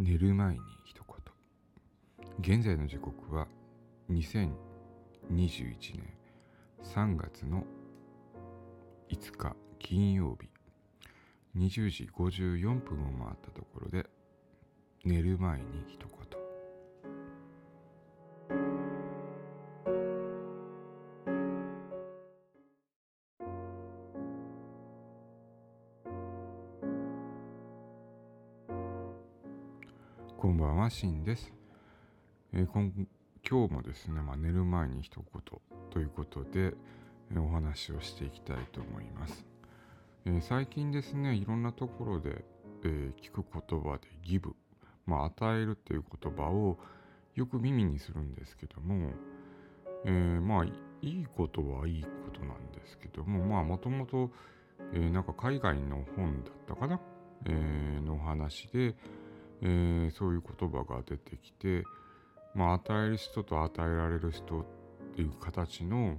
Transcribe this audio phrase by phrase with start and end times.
[0.00, 1.02] 寝る前に一
[2.46, 2.56] 言。
[2.56, 3.48] 現在の時刻は
[4.08, 4.52] 2021
[5.96, 6.14] 年
[6.84, 7.64] 3月の
[9.10, 10.48] 5日金曜日。
[11.56, 14.06] 20時54分を回ったところで
[15.04, 16.47] 寝る前に一言。
[30.40, 31.52] こんばんは、しんです。
[32.52, 32.92] えー、今
[33.44, 35.42] 今日もですね、まあ、寝る前に一言
[35.90, 36.74] ということで、
[37.32, 39.44] えー、お話をしていきたいと思います。
[40.26, 42.44] えー、最近ですね、いろんなところで、
[42.84, 44.54] え聞く言葉でギブ、
[45.06, 46.78] まあ、与えるっていう言葉を
[47.34, 49.10] よく耳にするんですけども、
[50.04, 50.68] えまあ、い
[51.02, 54.30] いことはいいことなんですけども、まあ、もともと、
[54.92, 57.00] えなんか海外の本だったかな、
[57.44, 58.94] えの話で、
[59.62, 61.84] えー、そういう言葉が出てきて、
[62.54, 64.64] まあ、与える人と与えられる人っ
[65.14, 66.16] ていう形の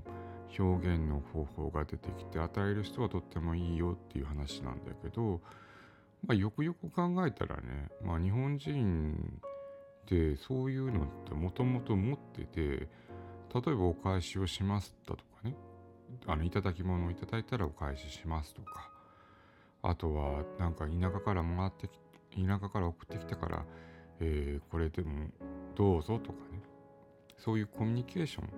[0.57, 5.41] 表現の方法が出てきて与える人はとってもいいよっていう話なんだけど、
[6.25, 9.41] まあ、よくよく考えたらね、まあ、日本人
[10.05, 15.55] ってそういうのってもともと持ってて例えばお返しをしますだとかね
[16.25, 18.89] あのいただき物をいただいたらお返ししますとか
[19.83, 23.65] あとはなんか田舎からもらってきて田舎から送ってきたから、
[24.19, 25.27] えー、これでも
[25.75, 26.61] どうぞとかね。
[27.37, 28.49] そういうコミュニケーション。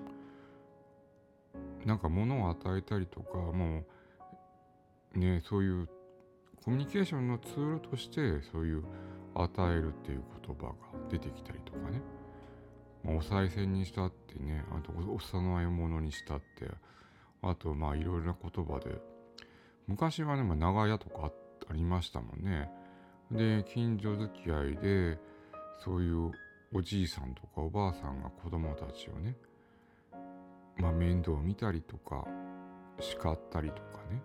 [1.86, 3.84] なんか物を与えたりとかも
[5.16, 5.90] うねそういう
[6.64, 8.84] コミュニケーションのツールとしてそういう
[9.34, 10.74] 与えるっていう言葉が
[11.10, 12.02] 出てきたりとかね、
[13.04, 16.70] まあ、お賽銭にしたってねあとお供え物にしたって
[17.42, 19.12] あとまあいろいろな言葉で。
[19.88, 21.32] 昔はね、まあ、長屋とか
[21.70, 22.70] ありましたもんね。
[23.32, 25.18] で近所付き合いで
[25.84, 26.32] そういう
[26.74, 29.36] おじいさんとかおばあさんが子供たちをね
[30.78, 32.28] まあ面倒見たりとか
[33.00, 34.22] 叱ったりとかね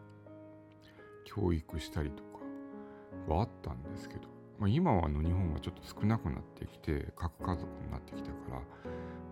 [1.24, 4.22] 教育したりとかはあったんですけど、
[4.58, 8.60] まあ、今はあの日本はちょっと少なくなってきて核家族になってきたから、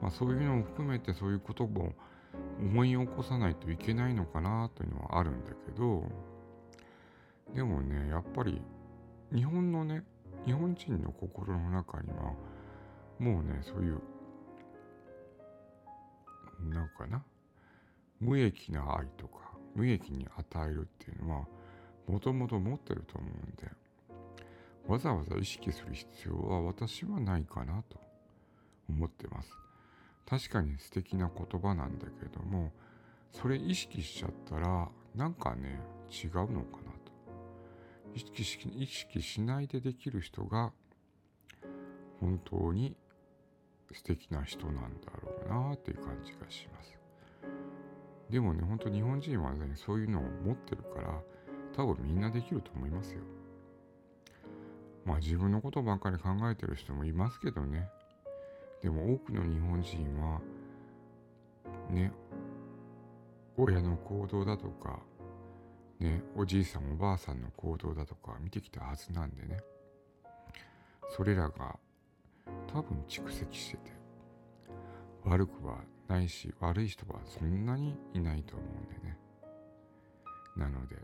[0.01, 1.93] まあ、そういうのを含めてそういうことも
[2.61, 6.05] 思い起こさないといけないのかなというのはあるんだけど
[7.55, 8.61] でもねやっぱり
[9.34, 10.05] 日本のね
[10.47, 12.33] 日本人の心の中には
[13.19, 14.00] もうねそういう
[16.69, 17.22] なんかな
[18.21, 19.39] 無益な愛とか
[19.75, 21.47] 無益に与えるっていうのは
[22.06, 23.71] もともと持ってると思うんで
[24.87, 27.99] わざわざ意識する必要は私はないかなと
[28.89, 29.50] 思ってます。
[30.27, 32.73] 確かに素敵な言葉なんだけども
[33.33, 35.81] それ意識しちゃったらなんかね
[36.11, 36.94] 違うのかな。
[38.13, 40.73] 意識し意識しないでできる人が
[42.21, 42.97] 本当に
[43.93, 46.99] 素敵な人なんだろうなっていう感じがします。
[48.31, 51.21] でもね、本当日本人はね、そういうのを持ってるから、
[51.77, 53.21] 多分みんなできると思いますよ。
[55.05, 57.89] まあ自分のことばっかり考えてる人もいますけどね。
[58.83, 60.41] でも多くの日本人は、
[61.91, 62.13] ね、
[63.57, 65.01] 親の行動だとか、
[66.00, 69.59] ね、おじいさんおばあさんの行動だとか見てきたはずなんでね。
[71.16, 71.78] それらが
[72.66, 73.93] 多分蓄積してて
[75.25, 75.78] 悪くは
[76.09, 79.19] ないし悪い人はそんなにいないと思うんでね。
[80.56, 80.97] なので、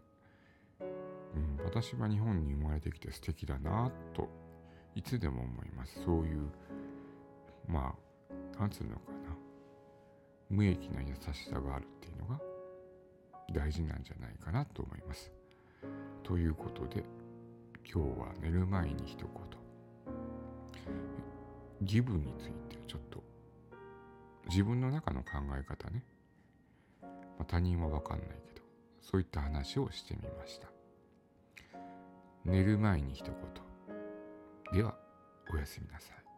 [0.80, 4.28] うん、私は日本に生まれてきて素敵だなと
[4.94, 6.02] いつでも思います。
[6.04, 6.48] そういう
[7.68, 7.94] ま
[8.56, 9.36] あなんつうのかな。
[10.50, 12.40] 無益な優しさがあるっていうのが
[13.52, 15.30] 大事なんじゃないかなと思います。
[16.22, 17.04] ということで
[17.92, 19.28] 今日は寝る前に一言。
[21.82, 23.22] ギブについてちょっと
[24.48, 26.04] 自分の中の考え方ね、
[27.02, 27.08] ま
[27.40, 28.66] あ、他人は分かんないけど
[29.00, 30.68] そういった話をしてみました。
[32.44, 33.34] 寝る前に一言。
[34.72, 34.94] では
[35.52, 36.29] おやすみなさい。